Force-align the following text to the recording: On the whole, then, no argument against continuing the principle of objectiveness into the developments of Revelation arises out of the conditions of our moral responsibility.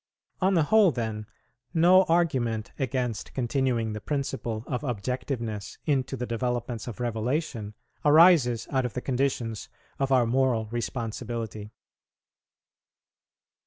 On 0.41 0.55
the 0.55 0.63
whole, 0.63 0.89
then, 0.89 1.27
no 1.75 2.05
argument 2.05 2.71
against 2.79 3.35
continuing 3.35 3.93
the 3.93 4.01
principle 4.01 4.63
of 4.65 4.81
objectiveness 4.81 5.77
into 5.85 6.17
the 6.17 6.25
developments 6.25 6.87
of 6.87 6.99
Revelation 6.99 7.75
arises 8.03 8.67
out 8.71 8.83
of 8.87 8.93
the 8.93 9.01
conditions 9.01 9.69
of 9.99 10.11
our 10.11 10.25
moral 10.25 10.65
responsibility. 10.71 11.69